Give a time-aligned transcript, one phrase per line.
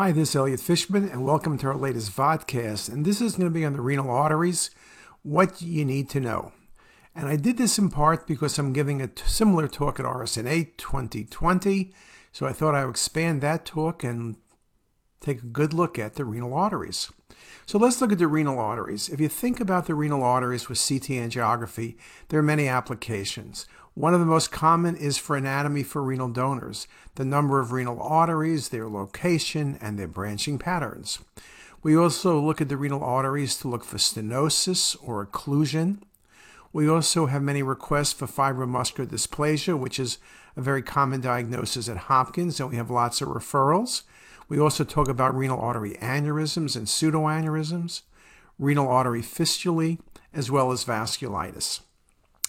[0.00, 2.88] Hi, this is Elliot Fishman, and welcome to our latest vodcast.
[2.88, 4.70] And this is going to be on the renal arteries,
[5.24, 6.52] what you need to know.
[7.16, 11.92] And I did this in part because I'm giving a similar talk at RSNA 2020.
[12.30, 14.36] So I thought I would expand that talk and
[15.20, 17.10] take a good look at the renal arteries.
[17.66, 19.08] So let's look at the renal arteries.
[19.08, 21.96] If you think about the renal arteries with CT angiography,
[22.28, 23.66] there are many applications.
[23.98, 28.00] One of the most common is for anatomy for renal donors, the number of renal
[28.00, 31.18] arteries, their location, and their branching patterns.
[31.82, 36.02] We also look at the renal arteries to look for stenosis or occlusion.
[36.72, 40.18] We also have many requests for fibromuscular dysplasia, which is
[40.56, 44.02] a very common diagnosis at Hopkins, and we have lots of referrals.
[44.48, 48.02] We also talk about renal artery aneurysms and pseudoaneurysms,
[48.60, 49.98] renal artery fistulae,
[50.32, 51.80] as well as vasculitis.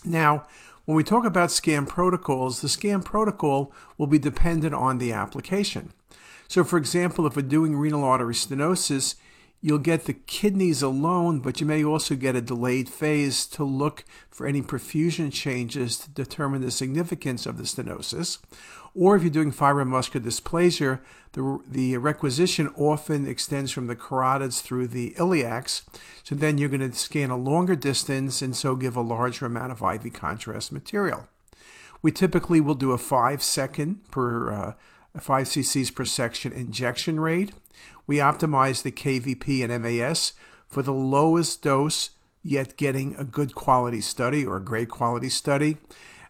[0.05, 0.45] Now,
[0.89, 5.94] when we talk about scan protocols, the scan protocol will be dependent on the application.
[6.47, 9.14] So, for example, if we're doing renal artery stenosis,
[9.61, 14.05] you'll get the kidneys alone, but you may also get a delayed phase to look
[14.29, 18.39] for any perfusion changes to determine the significance of the stenosis.
[18.95, 20.99] Or if you're doing fibromuscular dysplasia,
[21.33, 25.83] the, the requisition often extends from the carotids through the iliacs.
[26.23, 29.71] So then you're going to scan a longer distance and so give a larger amount
[29.71, 31.27] of IV contrast material.
[32.02, 34.73] We typically will do a five second per uh,
[35.23, 37.52] 5 cc's per section injection rate.
[38.08, 40.34] We optimize the KVP and MAS
[40.67, 42.11] for the lowest dose,
[42.44, 45.78] yet getting a good quality study or a great quality study.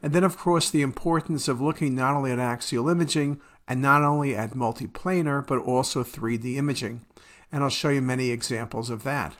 [0.01, 4.01] And then, of course, the importance of looking not only at axial imaging and not
[4.01, 7.05] only at multiplanar, but also 3D imaging.
[7.51, 9.35] And I'll show you many examples of that.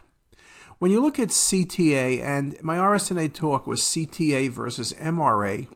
[0.80, 5.68] When you look at CTA, and my RSNA talk was CTA versus MRA,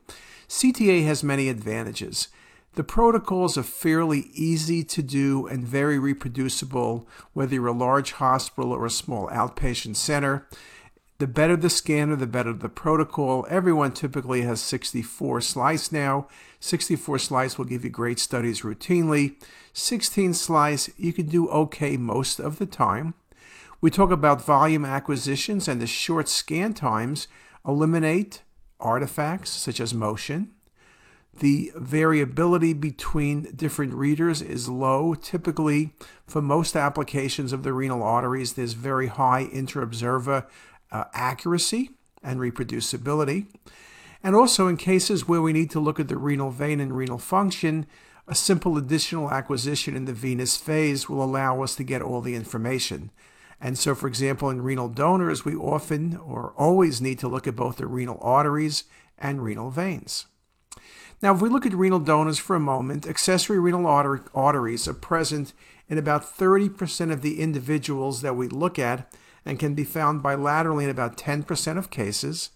[0.48, 2.28] CTA has many advantages.
[2.74, 8.72] The protocols are fairly easy to do and very reproducible, whether you're a large hospital
[8.72, 10.48] or a small outpatient center.
[11.18, 13.46] The better the scanner, the better the protocol.
[13.48, 16.26] Everyone typically has 64 slice now.
[16.58, 19.36] 64 slice will give you great studies routinely.
[19.72, 23.14] 16 slice, you can do okay most of the time.
[23.80, 27.28] We talk about volume acquisitions and the short scan times
[27.64, 28.42] eliminate
[28.80, 30.53] artifacts such as motion.
[31.40, 35.14] The variability between different readers is low.
[35.14, 35.92] Typically,
[36.26, 40.46] for most applications of the renal arteries, there's very high inter-observer
[40.92, 41.90] uh, accuracy
[42.22, 43.46] and reproducibility.
[44.22, 47.18] And also in cases where we need to look at the renal vein and renal
[47.18, 47.86] function,
[48.26, 52.36] a simple additional acquisition in the venous phase will allow us to get all the
[52.36, 53.10] information.
[53.60, 57.56] And so, for example, in renal donors, we often or always need to look at
[57.56, 58.84] both the renal arteries
[59.18, 60.26] and renal veins.
[61.22, 65.52] Now, if we look at renal donors for a moment, accessory renal arteries are present
[65.88, 69.12] in about 30% of the individuals that we look at
[69.46, 72.50] and can be found bilaterally in about 10% of cases.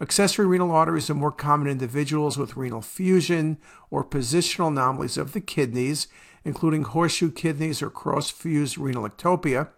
[0.00, 3.58] Accessory renal arteries are more common in individuals with renal fusion
[3.90, 6.08] or positional anomalies of the kidneys,
[6.42, 9.68] including horseshoe kidneys or cross-fused renal ectopia.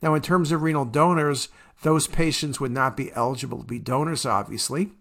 [0.00, 1.48] Now, in terms of renal donors,
[1.82, 4.92] those patients would not be eligible to be donors, obviously.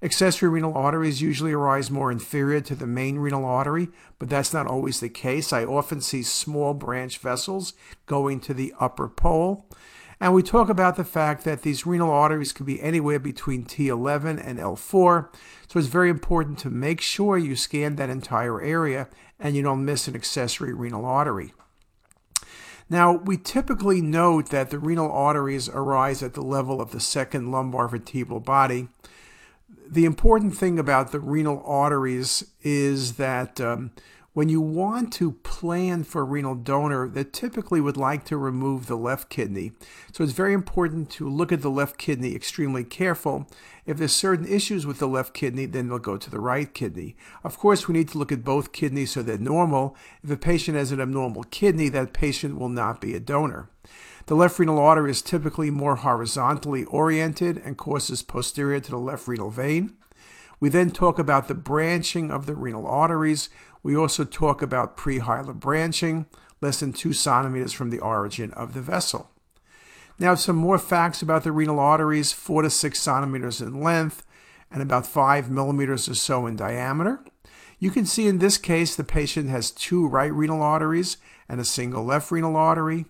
[0.00, 3.88] Accessory renal arteries usually arise more inferior to the main renal artery,
[4.18, 5.52] but that's not always the case.
[5.52, 7.72] I often see small branch vessels
[8.06, 9.66] going to the upper pole.
[10.20, 14.44] And we talk about the fact that these renal arteries can be anywhere between T11
[14.44, 15.28] and L4.
[15.68, 19.08] So it's very important to make sure you scan that entire area
[19.38, 21.54] and you don't miss an accessory renal artery.
[22.90, 27.52] Now, we typically note that the renal arteries arise at the level of the second
[27.52, 28.88] lumbar vertebral body.
[29.90, 33.90] The important thing about the renal arteries is that um,
[34.34, 38.86] when you want to plan for a renal donor that typically would like to remove
[38.86, 39.72] the left kidney.
[40.12, 43.48] So it's very important to look at the left kidney extremely careful.
[43.86, 47.16] If there's certain issues with the left kidney, then they'll go to the right kidney.
[47.42, 49.96] Of course, we need to look at both kidneys so they're normal.
[50.22, 53.70] If a patient has an abnormal kidney, that patient will not be a donor.
[54.28, 59.26] The left renal artery is typically more horizontally oriented and courses posterior to the left
[59.26, 59.96] renal vein.
[60.60, 63.48] We then talk about the branching of the renal arteries.
[63.82, 66.26] We also talk about prehilar branching,
[66.60, 69.30] less than two centimeters from the origin of the vessel.
[70.18, 74.26] Now, some more facts about the renal arteries four to six centimeters in length
[74.70, 77.24] and about five millimeters or so in diameter.
[77.78, 81.16] You can see in this case the patient has two right renal arteries
[81.48, 83.06] and a single left renal artery.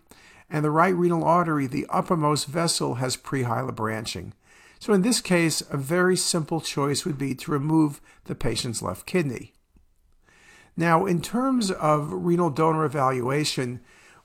[0.50, 4.32] And the right renal artery, the uppermost vessel, has prehilar branching.
[4.78, 9.06] So in this case, a very simple choice would be to remove the patient's left
[9.06, 9.52] kidney.
[10.76, 13.80] Now, in terms of renal donor evaluation,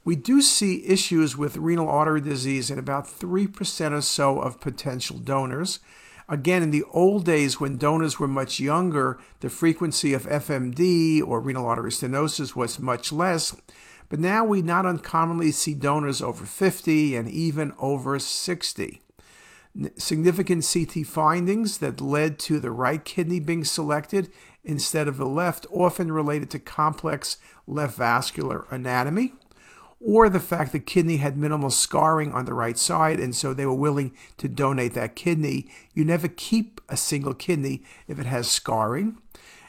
[0.05, 5.17] We do see issues with renal artery disease in about 3% or so of potential
[5.17, 5.79] donors.
[6.27, 11.39] Again, in the old days when donors were much younger, the frequency of FMD or
[11.39, 13.55] renal artery stenosis was much less.
[14.13, 19.01] But now we not uncommonly see donors over 50 and even over 60.
[19.97, 24.31] Significant CT findings that led to the right kidney being selected
[24.63, 29.33] instead of the left, often related to complex left vascular anatomy
[29.99, 33.65] or the fact the kidney had minimal scarring on the right side, and so they
[33.65, 35.67] were willing to donate that kidney.
[35.95, 39.17] You never keep a single kidney if it has scarring.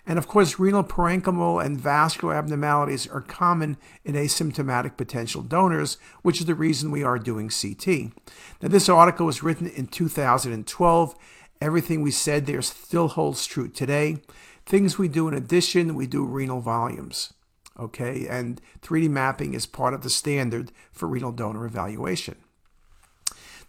[0.07, 6.41] And of course, renal parenchymal and vascular abnormalities are common in asymptomatic potential donors, which
[6.41, 8.13] is the reason we are doing CT.
[8.61, 11.15] Now, this article was written in 2012.
[11.61, 14.19] Everything we said there still holds true today.
[14.67, 17.33] Things we do in addition, we do renal volumes
[17.79, 18.27] okay?
[18.29, 22.37] And 3D mapping is part of the standard for renal donor evaluation.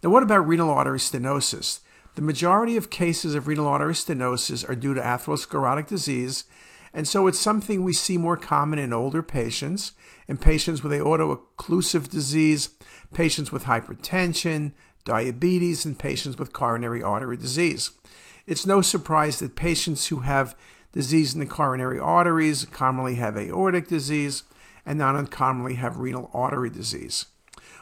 [0.02, 1.80] Now, what about renal artery stenosis?
[2.16, 6.44] The majority of cases of renal artery stenosis are due to atherosclerotic disease,
[6.94, 9.92] and so it's something we see more common in older patients,
[10.26, 12.70] in patients with aorto-occlusive disease,
[13.12, 14.72] patients with hypertension,
[15.04, 17.90] diabetes, and patients with coronary artery disease.
[18.46, 20.56] It's no surprise that patients who have
[20.92, 24.44] disease in the coronary arteries, commonly have aortic disease,
[24.86, 27.26] and not uncommonly have renal artery disease.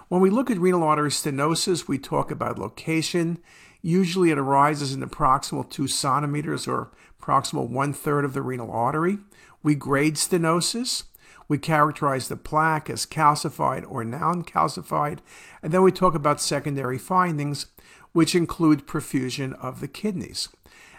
[0.08, 3.38] When we look at renal artery stenosis, we talk about location.
[3.86, 6.90] Usually it arises in the proximal two centimeters or
[7.20, 9.19] proximal one third of the renal artery.
[9.62, 11.02] We grade stenosis.
[11.48, 15.19] We characterize the plaque as calcified or non-calcified.
[15.62, 17.66] And then we talk about secondary findings,
[18.12, 20.48] which include perfusion of the kidneys.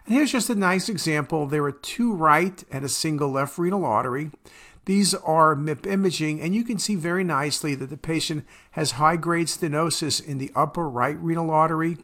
[0.05, 1.47] And here's just a nice example.
[1.47, 4.29] There are two right and a single left renal artery.
[4.85, 9.47] These are MIP imaging, and you can see very nicely that the patient has high-grade
[9.47, 11.97] stenosis in the upper right renal artery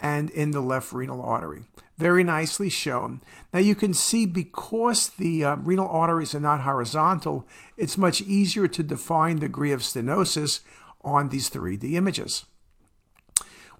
[0.00, 1.64] and in the left renal artery.
[1.96, 3.20] Very nicely shown.
[3.52, 7.46] Now you can see because the uh, renal arteries are not horizontal,
[7.76, 10.60] it's much easier to define the degree of stenosis
[11.02, 12.44] on these 3D images.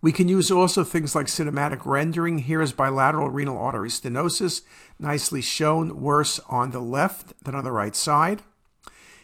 [0.04, 2.40] We can use also things like cinematic rendering.
[2.40, 4.60] Here is bilateral renal artery stenosis,
[4.98, 8.42] nicely shown, worse on the left than on the right side.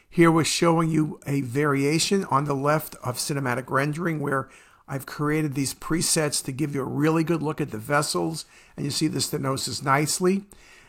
[0.08, 4.48] Here we're showing you a variation on the left of cinematic rendering where
[4.90, 8.44] I've created these presets to give you a really good look at the vessels
[8.76, 10.46] and you see the stenosis nicely.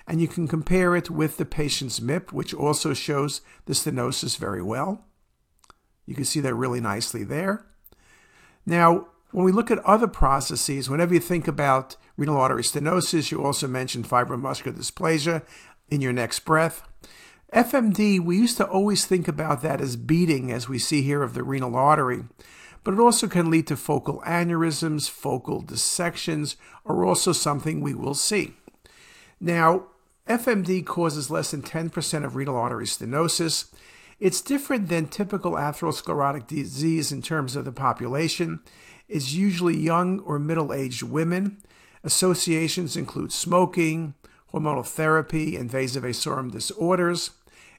[0.07, 4.63] And you can compare it with the patient's MIP, which also shows the stenosis very
[4.63, 5.05] well.
[6.07, 7.67] You can see that really nicely there.
[8.65, 13.43] Now, when we look at other processes, whenever you think about renal artery stenosis, you
[13.43, 15.43] also mention fibromuscular dysplasia
[15.89, 16.81] in your next breath.
[17.53, 21.35] FMD, we used to always think about that as beading, as we see here of
[21.35, 22.23] the renal artery,
[22.83, 28.13] but it also can lead to focal aneurysms, focal dissections, or also something we will
[28.13, 28.53] see.
[29.39, 29.87] Now,
[30.27, 33.73] FMD causes less than 10% of renal artery stenosis.
[34.19, 38.59] It's different than typical atherosclerotic disease in terms of the population
[39.09, 41.57] It's usually young or middle aged women.
[42.03, 44.13] Associations include smoking,
[44.53, 47.31] hormonal therapy, and vasa vasorum disorders.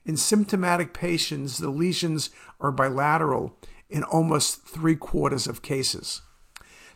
[0.04, 2.30] In symptomatic patients, the lesions
[2.60, 3.56] are bilateral
[3.92, 6.22] in almost three quarters of cases.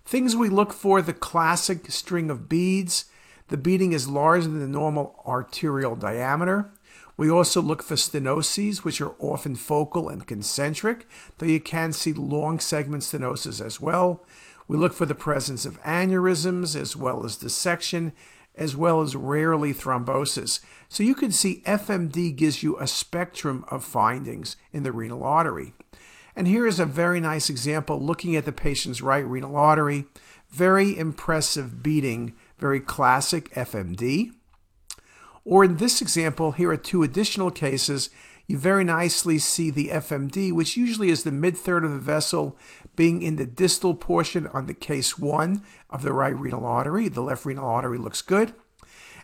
[0.04, 3.04] Things we look for the classic string of beads.
[3.48, 6.72] The beading is larger than the normal arterial diameter.
[7.16, 11.06] We also look for stenoses, which are often focal and concentric,
[11.38, 14.24] though you can see long segment stenosis as well.
[14.68, 18.12] We look for the presence of aneurysms as well as dissection,
[18.54, 20.60] as well as rarely thrombosis.
[20.88, 25.74] So you can see FMD gives you a spectrum of findings in the renal artery.
[26.36, 30.04] And here is a very nice example looking at the patient's right renal artery.
[30.50, 34.32] Very impressive beading, very classic FMD.
[35.46, 38.10] Or in this example, here are two additional cases.
[38.46, 42.58] You very nicely see the FMD, which usually is the mid-third of the vessel
[42.96, 47.08] being in the distal portion on the case 1 of the right renal artery.
[47.08, 48.54] The left renal artery looks good.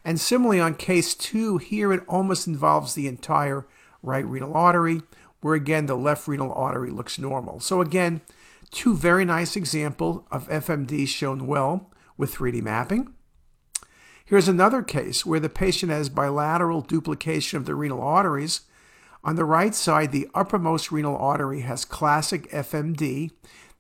[0.05, 3.67] And similarly on case 2, here it almost involves the entire
[4.03, 5.03] right renal artery,
[5.43, 7.61] where again the left renal artery looks normal.
[7.61, 8.23] So again,
[8.71, 13.13] two very nice examples of FMD shown well with 3D mapping.
[14.25, 18.63] Here's another case where the patient has bilateral duplication of the renal arteries.
[19.25, 23.33] On the right side, the uppermost renal artery has classic FMD.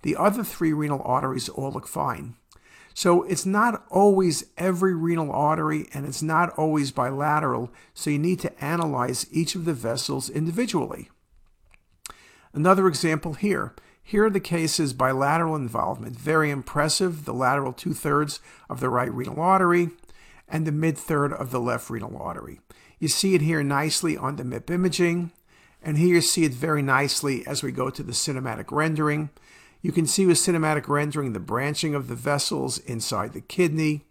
[0.02, 2.34] The other three renal arteries all look fine.
[2.92, 8.40] So it's not always every renal artery and it's not always bilateral, so you need
[8.40, 11.08] to analyze each of the vessels individually.
[12.52, 13.74] Another example here.
[14.02, 16.18] Here the cases bilateral involvement.
[16.18, 17.24] Very impressive.
[17.24, 19.90] The lateral two thirds of the right renal artery
[20.48, 22.60] and the mid third of the left renal artery.
[22.98, 25.32] You see it here nicely on the MIP imaging.
[25.82, 29.30] And here you see it very nicely as we go to the cinematic rendering.
[29.80, 34.04] You can see with cinematic rendering the branching of the vessels inside the kidney,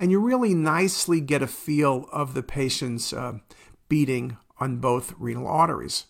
[0.00, 3.34] and you really nicely get a feel of the patient's uh,
[3.88, 6.06] beading on both renal arteries.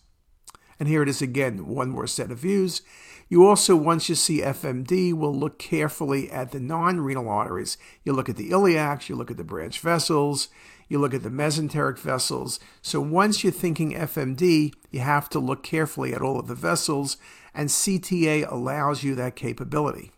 [0.79, 2.81] And here it is again, one more set of views.
[3.29, 7.77] You also, once you see FMD, will look carefully at the non-renal arteries.
[8.03, 10.49] You look at the iliacs, you look at the branch vessels,
[10.87, 12.59] you look at the mesenteric vessels.
[12.81, 17.17] So once you're thinking FMD, you have to look carefully at all of the vessels,
[17.53, 20.11] and CTA allows you that capability.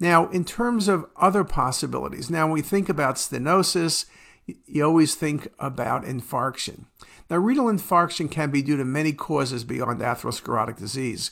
[0.00, 4.06] Now, in terms of other possibilities, now when we think about stenosis,
[4.46, 6.86] you always think about infarction.
[7.30, 11.30] Now, renal infarction can be due to many causes beyond atherosclerotic disease.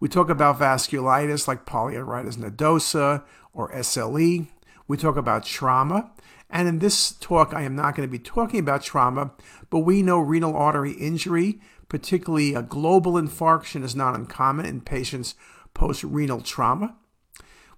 [0.00, 4.48] We talk about vasculitis like polyarteritis nodosa or SLE.
[4.88, 6.10] We talk about trauma.
[6.50, 9.32] And in this talk, I am not going to be talking about trauma,
[9.70, 15.34] but we know renal artery injury, particularly a global infarction, is not uncommon in patients
[15.72, 16.94] post renal trauma.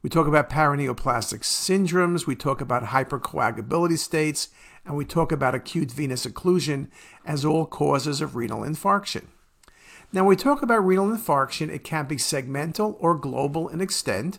[0.03, 4.49] We talk about paraneoplastic syndromes, we talk about hypercoagulability states,
[4.85, 6.89] and we talk about acute venous occlusion
[7.25, 9.27] as all causes of renal infarction.
[10.13, 14.39] Now, when we talk about renal infarction, it can be segmental or global in extent.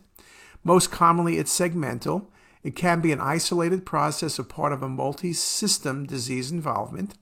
[0.64, 2.28] Most commonly, it's segmental.
[2.64, 7.16] It can be an isolated process or part of a multi system disease involvement.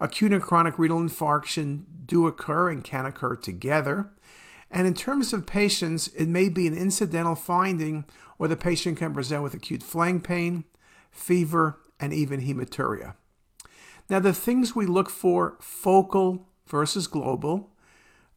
[0.00, 4.10] Acute and chronic renal infarction do occur and can occur together.
[4.70, 8.06] And in terms of patients, it may be an incidental finding,
[8.38, 10.64] or the patient can present with acute flank pain,
[11.10, 13.14] fever, and even hematuria.
[14.10, 17.70] Now, the things we look for focal versus global.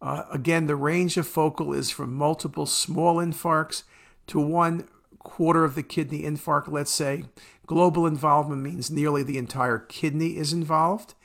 [0.01, 3.83] Uh, again, the range of focal is from multiple small infarcts
[4.27, 4.87] to one
[5.19, 7.25] quarter of the kidney infarct, let's say.
[7.65, 11.15] Global involvement means nearly the entire kidney is involved.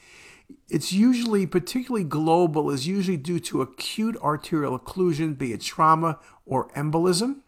[0.68, 6.70] It's usually, particularly global, is usually due to acute arterial occlusion, be it trauma or
[6.70, 7.40] embolism.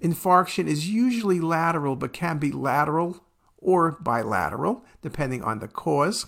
[0.00, 3.24] Infarction is usually lateral, but can be lateral
[3.60, 6.26] or bilateral, depending on the cause.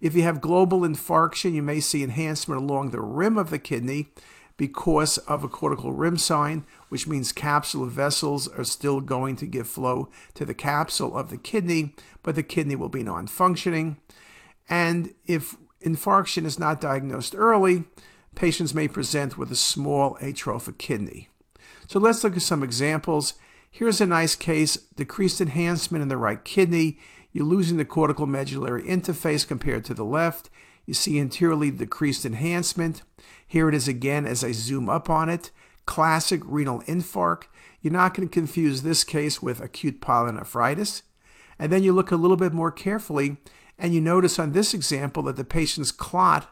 [0.00, 4.08] If you have global infarction, you may see enhancement along the rim of the kidney
[4.56, 9.68] because of a cortical rim sign, which means capsular vessels are still going to give
[9.68, 13.96] flow to the capsule of the kidney, but the kidney will be non functioning.
[14.68, 17.84] And if infarction is not diagnosed early,
[18.34, 21.28] patients may present with a small atrophic kidney.
[21.88, 23.34] So let's look at some examples.
[23.76, 26.96] Here's a nice case decreased enhancement in the right kidney.
[27.32, 30.48] You're losing the cortical medullary interface compared to the left.
[30.86, 33.02] You see anteriorly decreased enhancement.
[33.44, 35.50] Here it is again as I zoom up on it.
[35.86, 37.46] Classic renal infarct.
[37.80, 41.02] You're not going to confuse this case with acute pyelonephritis.
[41.58, 43.38] And then you look a little bit more carefully
[43.76, 46.48] and you notice on this example that the patient's clot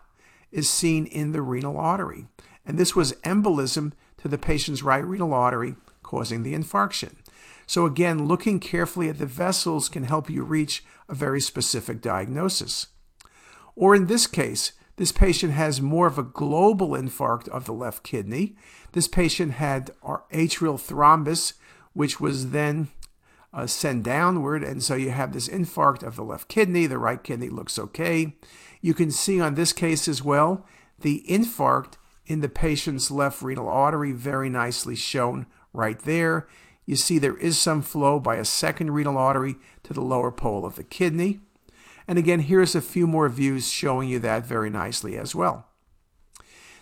[0.51, 2.27] is seen in the renal artery.
[2.67, 5.77] And this was embolism to the patient's right renal artery
[6.13, 7.15] causing the infarction.
[7.67, 12.89] So again, looking carefully at the vessels can help you reach a very specific diagnosis.
[13.75, 18.03] Or in this case, this patient has more of a global infarct of the left
[18.03, 18.57] kidney.
[18.93, 21.55] This patient had our atrial thrombus,
[21.95, 22.89] which was then
[23.55, 26.87] uh, send downward, and so you have this infarct of the left kidney.
[26.87, 28.37] The right kidney looks okay.
[28.83, 30.67] You can see on this case as well
[31.01, 31.95] the infarct
[32.27, 36.47] in the patient's left renal artery, very nicely shown right there.
[36.87, 40.65] You see there is some flow by a second renal artery to the lower pole
[40.65, 41.41] of the kidney.
[42.09, 45.67] And again, here's a few more views showing you that very nicely as well.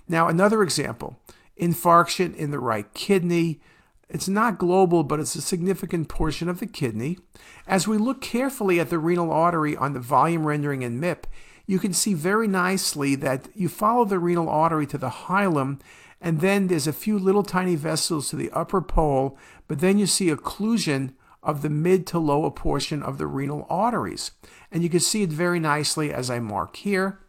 [0.09, 1.19] Now, another example
[1.61, 3.61] infarction in the right kidney.
[4.09, 7.19] It's not global, but it's a significant portion of the kidney.
[7.67, 11.25] As we look carefully at the renal artery on the volume rendering in MIP,
[11.67, 15.81] you can see very nicely that you follow the renal artery to the hilum,
[16.21, 20.07] and then there's a few little tiny vessels to the upper pole, but then you
[20.07, 24.33] see occlusion of the mid to lower portion of the renal arteries.
[24.71, 27.21] And you can see it very nicely as I mark here.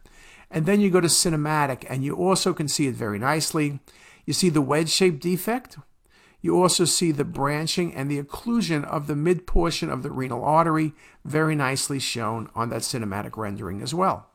[0.50, 3.80] And then you go to cinematic, and you also can see it very nicely.
[4.26, 5.78] You see the wedge-shaped defect,
[6.42, 10.44] you also see the branching and the occlusion of the mid portion of the renal
[10.44, 10.92] artery,
[11.24, 14.31] very nicely shown on that cinematic rendering as well.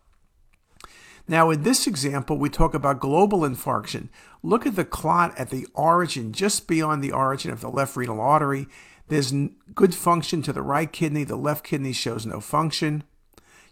[1.27, 4.07] Now, in this example, we talk about global infarction.
[4.41, 8.21] Look at the clot at the origin, just beyond the origin of the left renal
[8.21, 8.67] artery.
[9.09, 9.33] There's
[9.75, 13.03] good function to the right kidney, the left kidney shows no function.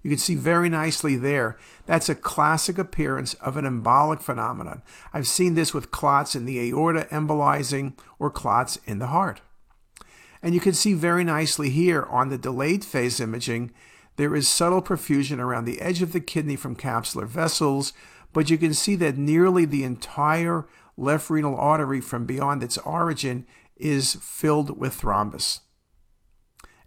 [0.01, 1.57] You can see very nicely there.
[1.85, 4.83] That's a classic appearance of an embolic phenomenon.
[5.13, 9.41] I've seen this with clots in the aorta embolizing or clots in the heart.
[10.43, 13.71] And you can see very nicely here on the delayed phase imaging,
[14.17, 17.93] there is subtle perfusion around the edge of the kidney from capsular vessels,
[18.33, 20.65] but you can see that nearly the entire
[20.97, 23.45] left renal artery from beyond its origin
[23.75, 25.59] is filled with thrombus.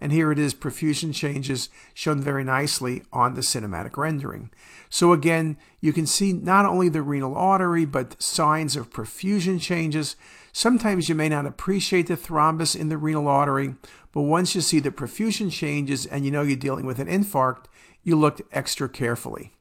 [0.00, 4.50] And here it is, perfusion changes shown very nicely on the cinematic rendering.
[4.88, 10.14] So again, you can see not only the renal artery, but signs of perfusion changes.
[10.52, 13.74] Sometimes you may not appreciate the thrombus in the renal artery,
[14.12, 17.66] but once you see the perfusion changes and you know you're dealing with an infarct,
[18.02, 19.52] you look extra carefully.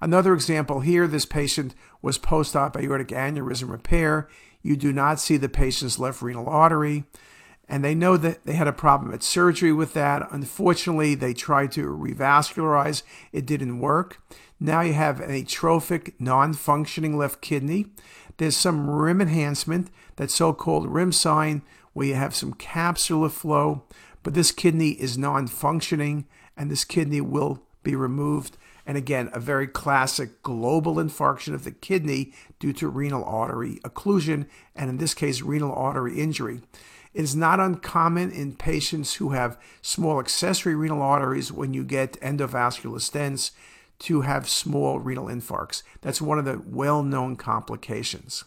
[0.00, 4.28] Another example here, this patient was post-op aortic aneurysm repair.
[4.62, 7.04] You do not see the patient's left renal artery
[7.68, 10.26] and they know that they had a problem at surgery with that.
[10.30, 13.02] Unfortunately, they tried to revascularize,
[13.32, 14.20] it didn't work.
[14.60, 17.86] Now you have an atrophic, non functioning left kidney.
[18.38, 21.62] There's some rim enhancement, that so called rim sign,
[21.92, 23.84] where you have some capsular flow,
[24.22, 26.26] but this kidney is non functioning
[26.56, 28.56] and this kidney will be removed.
[28.86, 34.46] And again, a very classic global infarction of the kidney due to renal artery occlusion,
[34.74, 36.60] and in this case, renal artery injury.
[37.12, 42.20] It is not uncommon in patients who have small accessory renal arteries when you get
[42.20, 43.52] endovascular stents
[44.00, 45.82] to have small renal infarcts.
[46.00, 48.44] That's one of the well known complications.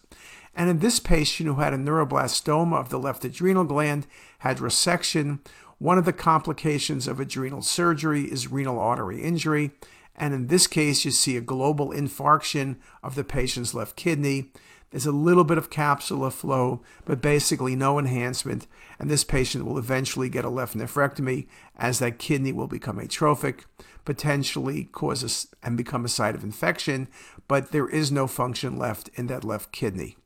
[0.55, 4.07] And in this patient who had a neuroblastoma of the left adrenal gland,
[4.39, 5.39] had resection,
[5.77, 9.71] one of the complications of adrenal surgery is renal artery injury.
[10.15, 14.51] And in this case, you see a global infarction of the patient's left kidney.
[14.91, 18.65] There's a little bit of capsular flow, but basically no enhancement.
[18.97, 23.65] And this patient will eventually get a left nephrectomy as that kidney will become atrophic,
[24.03, 27.07] potentially cause a, and become a site of infection,
[27.47, 30.17] but there is no function left in that left kidney.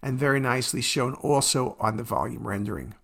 [0.00, 2.94] And very nicely shown also on the volume rendering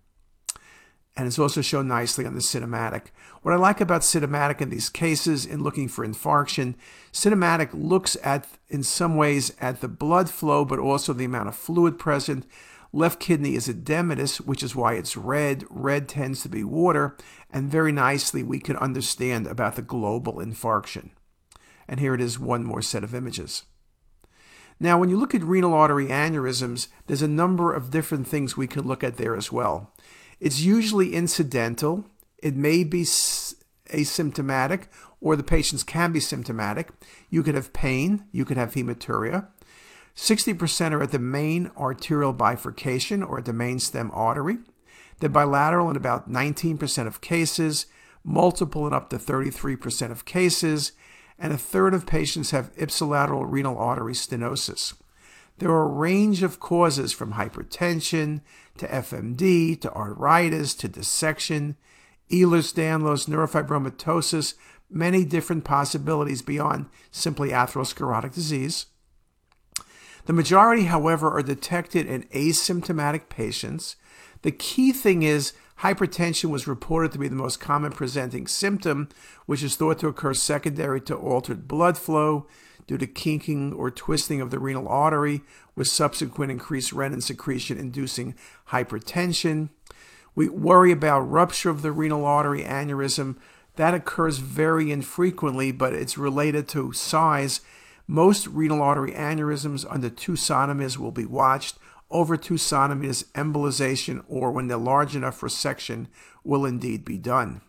[1.19, 3.07] and it's also shown nicely on the cinematic.
[3.41, 6.75] What I like about cinematic in these cases in looking for infarction,
[7.11, 11.57] cinematic looks at, in some ways, at the blood flow, but also the amount of
[11.57, 12.45] fluid present.
[12.93, 15.65] Left kidney is edematous, which is why it's red.
[15.69, 17.17] Red tends to be water,
[17.51, 21.09] and very nicely we can understand about the global infarction.
[21.85, 23.63] And here it is, one more set of images.
[24.79, 28.67] Now, when you look at renal artery aneurysms, there's a number of different things we
[28.67, 29.91] can look at there as well.
[30.39, 32.05] It's usually incidental.
[32.41, 34.87] It may be asymptomatic,
[35.19, 36.89] or the patients can be symptomatic.
[37.29, 39.47] You could have pain, you could have hematuria.
[40.15, 44.57] 60% are at the main arterial bifurcation or at the main stem artery.
[45.19, 47.85] They're bilateral in about 19% of cases,
[48.23, 50.93] multiple in up to 33% of cases,
[51.37, 54.93] and a third of patients have ipsilateral renal artery stenosis.
[55.59, 58.39] There are a range of causes from hypertension
[58.77, 61.75] to FMD to arteritis to dissection,
[62.31, 64.53] Ehlers-Danlos, neurofibromatosis,
[64.89, 68.85] many different possibilities beyond simply atherosclerotic disease.
[70.27, 73.97] The majority, however, are detected in asymptomatic patients.
[74.43, 79.09] The key thing is hypertension was reported to be the most common presenting symptom,
[79.45, 82.47] which is thought to occur secondary to altered blood flow,
[82.89, 85.41] due to kinking or twisting of the renal artery
[85.75, 88.33] with subsequent increased renin secretion inducing
[88.69, 89.69] hypertension.
[90.33, 93.37] We worry about rupture of the renal artery aneurysm.
[93.75, 97.61] That occurs very infrequently, but it's related to size.
[98.07, 101.77] Most renal artery aneurysms under two centimeters will be watched.
[102.09, 106.07] Over two centimeters, embolization, or when they're large enough for section,
[106.43, 107.61] will indeed be done.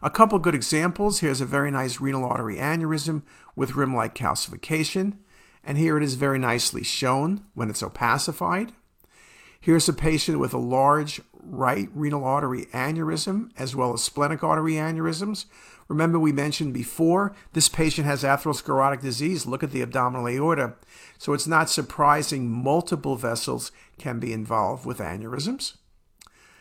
[0.00, 1.18] A couple good examples.
[1.18, 3.22] Here's a very nice renal artery aneurysm
[3.58, 5.18] with rim-like calcification.
[5.64, 8.70] And here it is very nicely shown when it's opacified.
[9.60, 14.74] Here's a patient with a large right renal artery aneurysm as well as splenic artery
[14.74, 15.46] aneurysms.
[15.88, 19.46] Remember we mentioned before, this patient has atherosclerotic disease.
[19.46, 20.74] Look at the abdominal aorta.
[21.18, 25.76] So it's not surprising multiple vessels can be involved with aneurysms.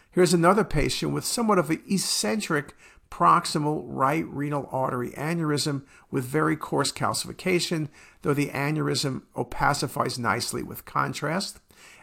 [0.10, 2.74] Here's another patient with somewhat of an eccentric
[3.10, 7.90] proximal right renal artery aneurysm with very coarse calcification,
[8.22, 11.60] though the aneurysm opacifies nicely with contrast.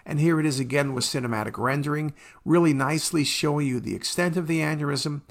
[0.07, 2.15] And here it is again with cinematic rendering,
[2.45, 5.23] really nicely showing you the extent of the aneurysm,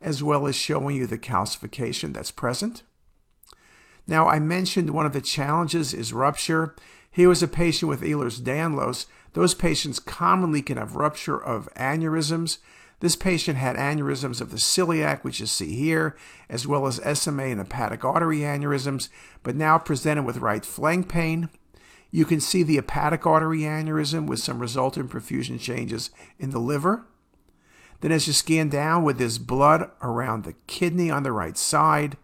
[0.00, 2.82] as well as showing you the calcification that's present.
[4.06, 6.74] Now, I mentioned one of the challenges is rupture.
[7.10, 9.06] Here was a patient with Ehlers-Danlos.
[9.32, 12.58] Those patients commonly can have rupture of aneurysms
[13.00, 16.16] This patient had aneurysms of the celiac, which you see here,
[16.48, 19.08] as well as SMA and hepatic artery aneurysms,
[19.42, 21.48] but now presented with right flank pain.
[22.10, 27.06] You can see the hepatic artery aneurysm with some resultant perfusion changes in the liver.
[28.00, 32.16] Then, as you scan down with this blood around the kidney on the right side,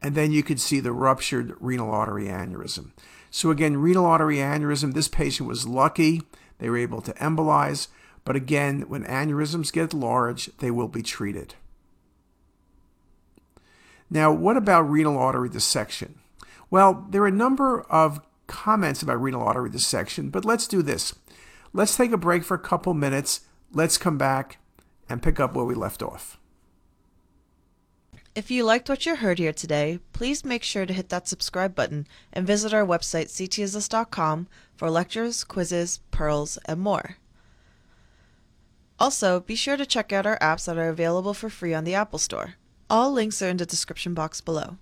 [0.00, 2.90] and then you could see the ruptured renal artery aneurysm.
[3.30, 6.22] So, again, renal artery aneurysm, this patient was lucky.
[6.58, 7.88] They were able to embolize.
[8.24, 11.54] But again, when aneurysms get large, they will be treated.
[14.08, 16.20] Now, what about renal artery dissection?
[16.70, 21.14] Well, there are a number of comments about renal artery dissection, but let's do this.
[21.72, 23.40] Let's take a break for a couple minutes.
[23.72, 24.58] Let's come back
[25.08, 26.38] and pick up where we left off.
[28.34, 31.74] If you liked what you heard here today, please make sure to hit that subscribe
[31.74, 37.16] button and visit our website ctisus.com for lectures, quizzes, pearls, and more.
[39.02, 41.92] Also, be sure to check out our apps that are available for free on the
[41.92, 42.54] Apple Store.
[42.88, 44.78] All links are in the description box below.